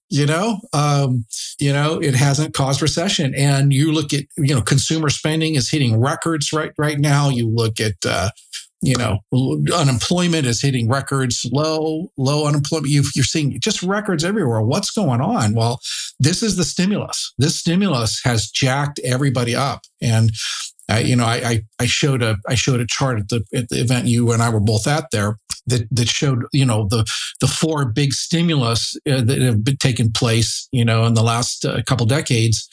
[0.10, 1.26] You know, um,
[1.60, 3.34] you know, it hasn't caused recession.
[3.36, 7.30] And you look at, you know, consumer spending is hitting records right, right now.
[7.30, 8.30] You look at, uh,
[8.82, 9.20] you know,
[9.74, 12.92] unemployment is hitting records low, low unemployment.
[12.92, 14.62] you are seeing just records everywhere.
[14.62, 15.54] What's going on?
[15.54, 15.80] Well,
[16.20, 17.34] this is the stimulus.
[17.38, 19.82] This stimulus has jacked everybody up.
[20.02, 20.32] And,
[20.92, 23.70] uh, you know, I, I, I, showed a, I showed a chart at the, at
[23.70, 25.38] the event you and I were both at there
[25.68, 27.06] that, that showed, you know, the,
[27.40, 31.64] the four big stimulus uh, that have been taken place, you know, in the last
[31.64, 32.68] uh, couple decades.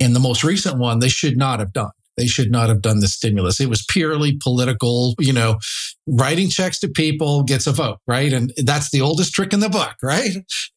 [0.00, 1.90] And the most recent one, they should not have done.
[2.16, 3.60] They should not have done the stimulus.
[3.60, 5.58] It was purely political, you know,
[6.06, 8.32] writing checks to people gets a vote, right?
[8.32, 10.30] And that's the oldest trick in the book, right?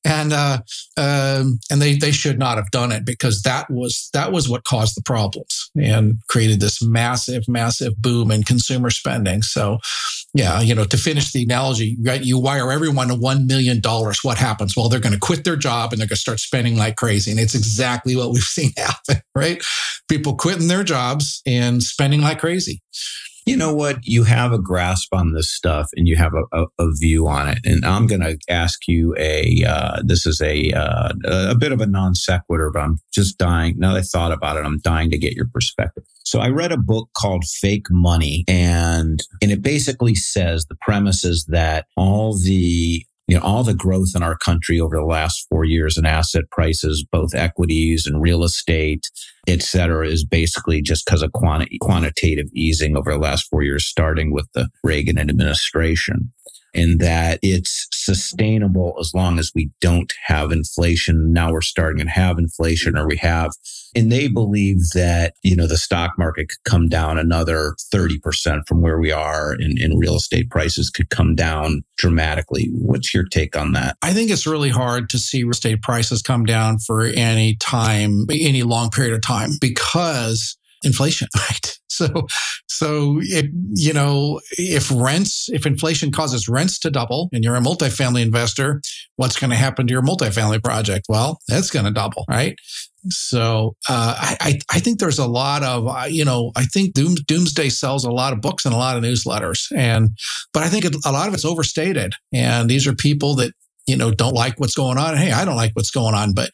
[0.04, 0.60] And uh,
[0.98, 4.64] um, and they they should not have done it because that was that was what
[4.64, 9.42] caused the problems and created this massive, massive boom in consumer spending.
[9.42, 9.78] So,
[10.34, 12.24] yeah, you know, to finish the analogy, right?
[12.24, 14.24] You wire everyone a one million dollars.
[14.24, 14.76] What happens?
[14.76, 17.32] Well, they're going to quit their job and they're going to start spending like crazy,
[17.32, 19.64] and it's exactly what we've seen happen, right?
[20.08, 22.82] People quitting their jobs and spending like crazy
[23.50, 24.06] you know what?
[24.06, 27.48] You have a grasp on this stuff and you have a, a, a view on
[27.48, 27.58] it.
[27.66, 31.82] And I'm going to ask you a, uh, this is a, uh, a bit of
[31.82, 33.74] a non sequitur, but I'm just dying.
[33.80, 36.04] Now that I thought about it, I'm dying to get your perspective.
[36.24, 41.24] So I read a book called Fake Money and, and it basically says the premise
[41.24, 45.46] is that all the you know, all the growth in our country over the last
[45.50, 49.08] four years in asset prices, both equities and real estate,
[49.48, 53.86] et cetera, is basically just because of quanti- quantitative easing over the last four years,
[53.86, 56.32] starting with the Reagan administration.
[56.74, 61.32] And that it's sustainable as long as we don't have inflation.
[61.34, 63.52] Now we're starting to have inflation or we have,
[63.96, 68.82] and they believe that, you know, the stock market could come down another 30% from
[68.82, 72.70] where we are and, and real estate prices could come down dramatically.
[72.72, 73.98] What's your take on that?
[74.02, 78.26] I think it's really hard to see real estate prices come down for any time,
[78.32, 81.78] any long period of time because inflation, right?
[81.90, 82.28] So,
[82.68, 87.62] so it, you know, if rents, if inflation causes rents to double and you're a
[87.62, 88.82] multifamily investor,
[89.18, 91.08] what's going to happen to your multifamily project?
[91.10, 92.56] Well, that's going to double, right?
[93.08, 97.16] So uh, I, I think there's a lot of uh, you know I think Doom,
[97.28, 100.10] Doomsday sells a lot of books and a lot of newsletters and
[100.54, 103.54] but I think a lot of it's overstated and these are people that
[103.88, 105.16] you know don't like what's going on.
[105.16, 106.52] Hey, I don't like what's going on, but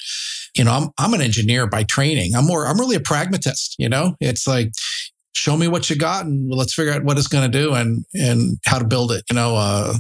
[0.56, 2.36] you know I'm I'm an engineer by training.
[2.36, 3.76] I'm more I'm really a pragmatist.
[3.78, 4.72] You know, it's like
[5.34, 8.06] show me what you got and let's figure out what it's going to do and
[8.13, 9.24] and how to build it.
[9.30, 9.96] You know, uh,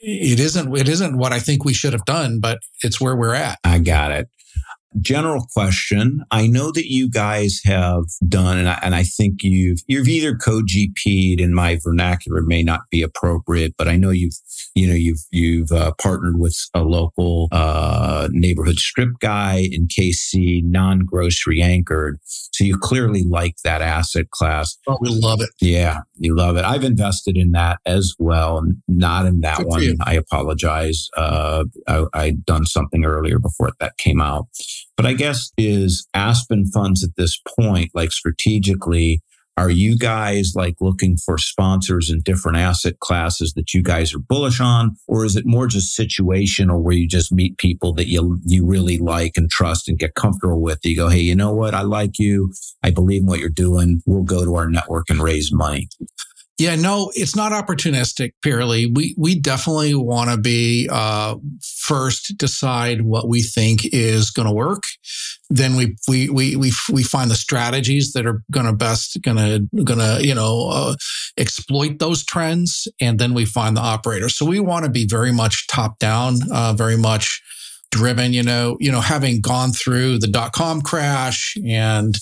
[0.00, 3.34] it isn't it isn't what I think we should have done, but it's where we're
[3.34, 3.58] at.
[3.64, 4.28] I got it
[5.00, 6.24] general question.
[6.30, 10.36] I know that you guys have done, and I, and I think you've you've either
[10.36, 14.38] co-GP'd in my vernacular may not be appropriate, but I know you've
[14.74, 20.62] you know you've you've uh, partnered with a local uh, neighborhood strip guy in KC,
[20.64, 22.18] non-grocery anchored.
[22.24, 24.76] So you clearly like that asset class.
[24.86, 25.50] Oh, we love it.
[25.60, 26.64] Yeah, you love it.
[26.64, 29.96] I've invested in that as well, not in that Good one.
[30.04, 31.08] I apologize.
[31.16, 34.48] Uh, I, I'd done something earlier before that came out.
[34.96, 39.22] But I guess is Aspen Funds at this point, like strategically,
[39.58, 44.18] are you guys like looking for sponsors in different asset classes that you guys are
[44.18, 44.96] bullish on?
[45.08, 48.98] Or is it more just situational where you just meet people that you, you really
[48.98, 50.80] like and trust and get comfortable with?
[50.84, 51.74] You go, Hey, you know what?
[51.74, 52.52] I like you.
[52.82, 54.02] I believe in what you're doing.
[54.04, 55.88] We'll go to our network and raise money.
[56.58, 58.90] Yeah, no, it's not opportunistic purely.
[58.90, 64.54] We we definitely want to be uh, first decide what we think is going to
[64.54, 64.84] work.
[65.50, 69.36] Then we we we we we find the strategies that are going to best going
[69.36, 70.96] to going to you know uh,
[71.36, 74.30] exploit those trends, and then we find the operator.
[74.30, 77.42] So we want to be very much top down, uh, very much
[77.90, 78.32] driven.
[78.32, 82.16] You know, you know, having gone through the dot com crash and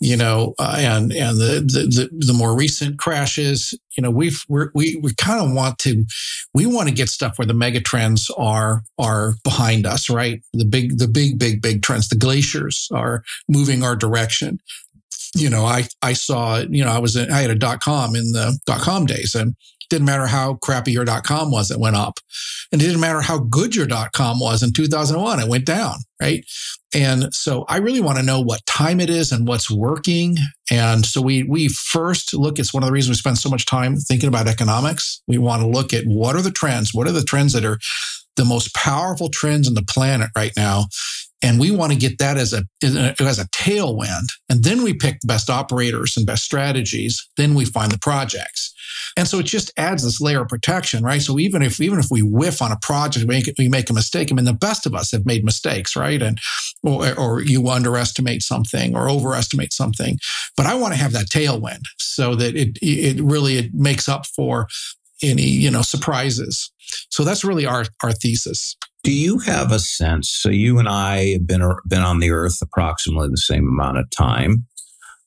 [0.00, 4.70] you know, uh, and and the, the the more recent crashes, you know, we've we're,
[4.74, 6.06] we we kind of want to
[6.54, 10.40] we want to get stuff where the mega trends are are behind us, right?
[10.54, 14.58] The big the big big big trends, the glaciers are moving our direction.
[15.34, 18.16] You know, I I saw you know I was in, I had a dot com
[18.16, 19.54] in the dot com days, and
[19.90, 22.18] didn't matter how crappy your com was, it went up.
[22.72, 26.44] And it didn't matter how good your com was in 2001, it went down, right?
[26.94, 30.36] And so I really want to know what time it is and what's working.
[30.70, 33.66] And so we we first look, it's one of the reasons we spend so much
[33.66, 35.20] time thinking about economics.
[35.26, 36.94] We want to look at what are the trends?
[36.94, 37.78] What are the trends that are
[38.36, 40.86] the most powerful trends in the planet right now?
[41.42, 44.26] And we want to get that as a, as a tailwind.
[44.48, 47.26] And then we pick the best operators and best strategies.
[47.36, 48.74] Then we find the projects.
[49.16, 51.22] And so it just adds this layer of protection, right?
[51.22, 53.94] So even if even if we whiff on a project, we make, we make a
[53.94, 54.30] mistake.
[54.30, 56.20] I mean, the best of us have made mistakes, right?
[56.20, 56.38] And
[56.82, 60.18] or, or you underestimate something or overestimate something.
[60.56, 64.26] But I want to have that tailwind so that it it really it makes up
[64.26, 64.68] for
[65.22, 66.70] any you know surprises.
[67.10, 68.76] So that's really our our thesis.
[69.02, 70.30] Do you have a sense?
[70.30, 74.10] So you and I have been been on the earth approximately the same amount of
[74.10, 74.66] time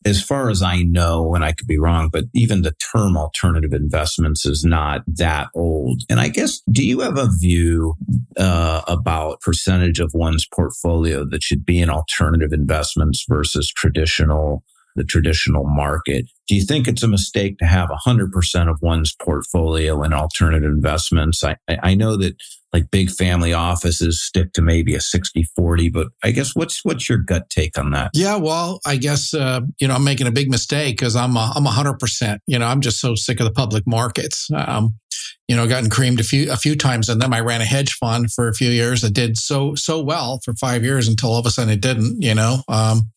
[0.06, 3.74] as far as I know, and I could be wrong, but even the term alternative
[3.74, 6.02] investments is not that old.
[6.10, 7.96] And I guess, do you have a view
[8.38, 14.64] uh, about percentage of one's portfolio that should be in alternative investments versus traditional
[14.96, 16.28] the traditional market.
[16.48, 21.44] Do you think it's a mistake to have 100% of one's portfolio in alternative investments?
[21.44, 22.36] I, I know that
[22.74, 27.08] like big family offices stick to maybe a 60 40, but I guess what's what's
[27.08, 28.12] your gut take on that?
[28.14, 31.54] Yeah, well, I guess, uh, you know, I'm making a big mistake because I'm, a,
[31.56, 32.40] I'm 100%.
[32.48, 34.50] You know, I'm just so sick of the public markets.
[34.56, 34.96] Um,
[35.48, 37.94] you know, gotten creamed a few a few times, and then I ran a hedge
[37.94, 41.40] fund for a few years that did so so well for five years until all
[41.40, 42.22] of a sudden it didn't.
[42.22, 43.12] You know, um,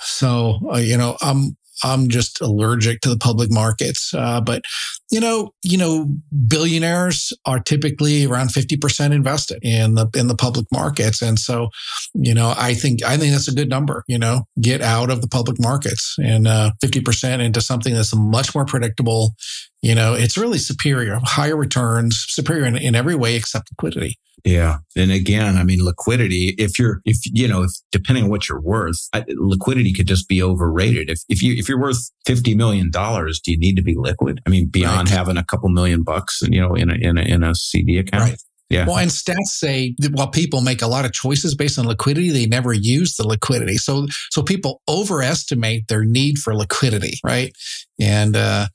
[0.00, 4.12] so, uh, you know, I'm, I'm just allergic to the public markets.
[4.14, 4.62] Uh, but,
[5.10, 6.14] you know, you know,
[6.46, 11.22] billionaires are typically around 50% invested in the, in the public markets.
[11.22, 11.68] And so,
[12.14, 15.20] you know, I think, I think that's a good number, you know, get out of
[15.20, 19.34] the public markets and, uh, 50% into something that's much more predictable.
[19.82, 24.18] You know, it's really superior, higher returns, superior in, in every way except liquidity.
[24.44, 24.78] Yeah.
[24.96, 28.60] And again, I mean, liquidity, if you're, if, you know, if, depending on what you're
[28.60, 31.10] worth, I, liquidity could just be overrated.
[31.10, 34.40] If, if you, if you're worth $50 million, do you need to be liquid?
[34.46, 35.16] I mean, beyond right.
[35.16, 37.98] having a couple million bucks, and, you know, in a, in a, in a CD
[37.98, 38.30] account.
[38.30, 38.40] Right.
[38.70, 38.86] Yeah.
[38.86, 42.30] Well, and stats say that while people make a lot of choices based on liquidity,
[42.30, 43.76] they never use the liquidity.
[43.76, 47.52] So, so people overestimate their need for liquidity, right?
[48.00, 48.68] And uh,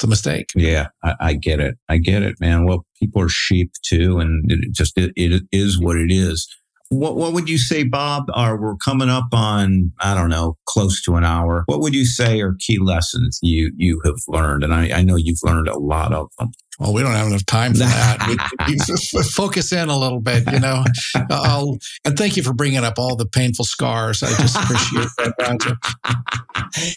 [0.00, 0.50] it's a mistake.
[0.54, 1.76] Yeah, I, I, get it.
[1.90, 2.64] I get it, man.
[2.64, 6.48] Well, people are sheep too, and it just it, it is what it is.
[6.88, 8.24] What what would you say, Bob?
[8.32, 11.64] Are we're coming up on I don't know, close to an hour.
[11.66, 14.64] What would you say are key lessons you you have learned?
[14.64, 16.52] And I, I know you've learned a lot of them.
[16.78, 18.26] Well, we don't have enough time for that.
[18.66, 20.82] we, we focus in a little bit, you know.
[21.30, 21.76] I'll,
[22.06, 24.22] and thank you for bringing up all the painful scars.
[24.22, 25.76] I just appreciate that, Roger.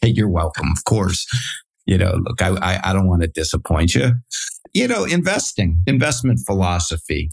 [0.02, 1.28] Hey, you're welcome, of course
[1.86, 4.14] you know, look, I, I, I don't want to disappoint you.
[4.74, 7.30] You know, investing, investment philosophy.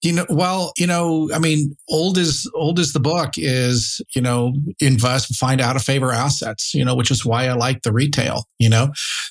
[0.00, 4.22] You know, well, you know, I mean, old as old as the book is, you
[4.22, 7.92] know, invest, find out of favor assets, you know, which is why I like the
[7.92, 8.90] retail, you know,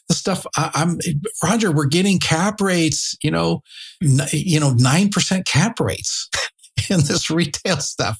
[0.10, 0.98] the stuff I, am
[1.42, 3.62] Roger, we're getting cap rates, you know,
[4.04, 6.30] n- you know, 9% cap rates.
[6.90, 8.20] in this retail stuff.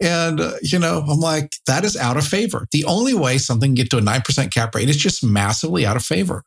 [0.00, 2.66] And, uh, you know, I'm like, that is out of favor.
[2.70, 5.96] The only way something can get to a 9% cap rate is just massively out
[5.96, 6.44] of favor.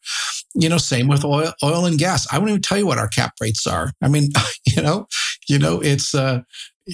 [0.56, 2.28] You know, same with oil, oil and gas.
[2.32, 3.92] I won't even tell you what our cap rates are.
[4.02, 4.30] I mean,
[4.66, 5.08] you know,
[5.48, 6.42] you know, it's, uh,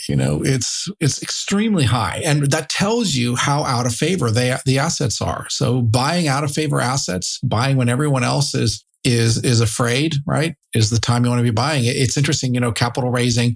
[0.10, 4.56] you know it's it's extremely high and that tells you how out of favor they
[4.66, 9.44] the assets are so buying out of favor assets buying when everyone else is is
[9.44, 12.60] is afraid right is the time you want to be buying it it's interesting you
[12.60, 13.56] know capital raising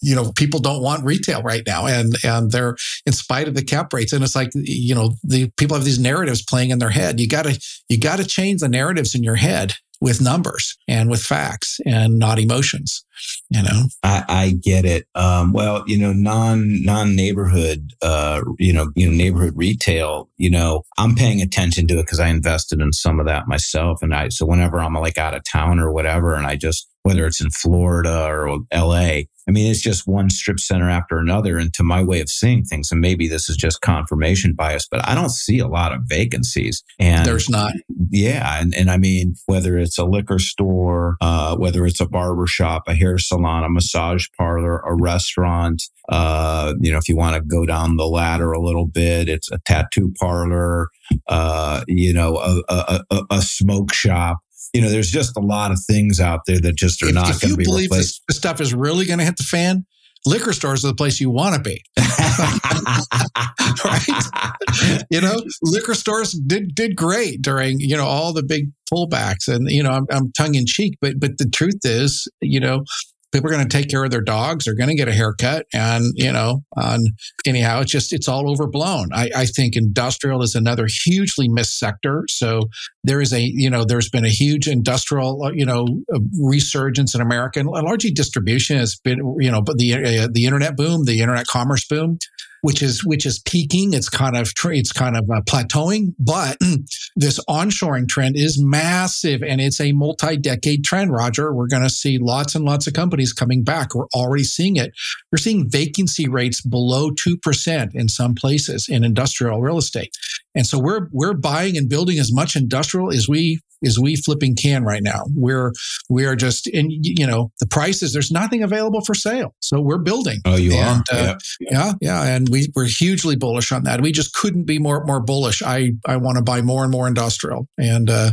[0.00, 2.76] you know people don't want retail right now and and they're
[3.06, 5.98] in spite of the cap rates and it's like you know the people have these
[5.98, 7.20] narratives playing in their head.
[7.20, 11.10] You got to you got to change the narratives in your head with numbers and
[11.10, 13.04] with facts and not emotions
[13.50, 13.84] you know?
[14.02, 15.06] I, I get it.
[15.14, 20.50] Um, well you know non non neighborhood uh, you know you know neighborhood retail you
[20.50, 24.14] know i'm paying attention to it because i invested in some of that myself and
[24.14, 27.40] i so whenever i'm like out of town or whatever and i just whether it's
[27.40, 31.56] in florida or la I mean, it's just one strip center after another.
[31.56, 35.06] And to my way of seeing things, and maybe this is just confirmation bias, but
[35.08, 36.84] I don't see a lot of vacancies.
[36.98, 37.72] And there's not.
[38.10, 38.60] Yeah.
[38.60, 42.82] And, and I mean, whether it's a liquor store, uh, whether it's a barber shop,
[42.88, 47.40] a hair salon, a massage parlor, a restaurant, uh, you know, if you want to
[47.40, 50.88] go down the ladder a little bit, it's a tattoo parlor,
[51.28, 54.40] uh, you know, a, a, a, a smoke shop
[54.72, 57.40] you know, there's just a lot of things out there that just are if, not
[57.40, 58.22] going to be believe replaced.
[58.28, 59.86] This, stuff is really going to hit the fan,
[60.26, 61.82] liquor stores are the place you want to be.
[63.84, 65.06] right?
[65.10, 69.48] you know, liquor stores did did great during, you know, all the big pullbacks.
[69.48, 72.84] And, you know, I'm, I'm tongue in cheek, but but the truth is, you know,
[73.32, 75.66] people are going to take care of their dogs they're going to get a haircut
[75.72, 77.00] and you know on
[77.46, 82.24] anyhow it's just it's all overblown I, I think industrial is another hugely missed sector
[82.28, 82.62] so
[83.08, 87.14] there is a you know there's been a huge industrial uh, you know uh, resurgence
[87.14, 91.04] in america and largely distribution has been you know but the uh, the internet boom
[91.04, 92.18] the internet commerce boom
[92.60, 93.92] which is which is peaking.
[93.92, 96.56] It's kind of it's kind of uh, plateauing, but
[97.16, 101.12] this onshoring trend is massive, and it's a multi-decade trend.
[101.12, 103.94] Roger, we're going to see lots and lots of companies coming back.
[103.94, 104.92] We're already seeing it.
[105.30, 110.10] We're seeing vacancy rates below two percent in some places in industrial real estate,
[110.54, 114.56] and so we're we're buying and building as much industrial as we is we flipping
[114.56, 115.22] can right now.
[115.34, 115.72] We're
[116.08, 118.12] we are just in you know the prices.
[118.12, 120.40] There's nothing available for sale, so we're building.
[120.44, 121.16] Oh, you and, are?
[121.16, 121.70] Uh, yeah.
[121.70, 124.00] yeah, yeah, and we we're hugely bullish on that.
[124.00, 125.62] We just couldn't be more more bullish.
[125.62, 128.32] I I want to buy more and more industrial, and uh,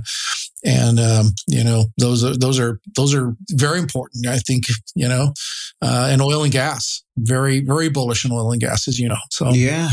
[0.63, 4.27] and um, you know those are those are those are very important.
[4.27, 5.33] I think you know,
[5.81, 9.15] uh, and oil and gas very very bullish in oil and gas as you know
[9.29, 9.89] so yeah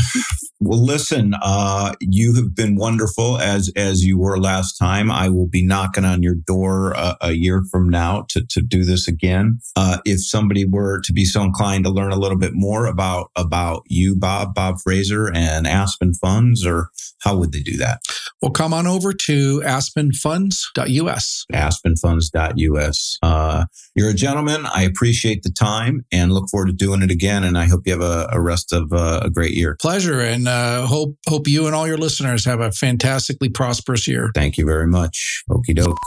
[0.63, 5.11] well listen uh you have been wonderful as as you were last time.
[5.11, 8.83] I will be knocking on your door a, a year from now to to do
[8.83, 9.59] this again.
[9.75, 13.31] Uh if somebody were to be so inclined to learn a little bit more about
[13.35, 16.89] about you bob bob fraser and aspen funds or
[17.19, 18.01] how would they do that?
[18.41, 24.65] Well come on over to aspenfunds.us aspenfunds.us uh you're a gentleman.
[24.73, 27.93] I appreciate the time and look forward to doing it again, and I hope you
[27.93, 29.77] have a, a rest of uh, a great year.
[29.79, 34.31] Pleasure, and uh, hope hope you and all your listeners have a fantastically prosperous year.
[34.35, 35.43] Thank you very much.
[35.49, 35.97] Okie doke.